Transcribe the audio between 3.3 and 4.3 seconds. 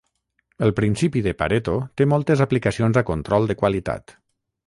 de qualitat.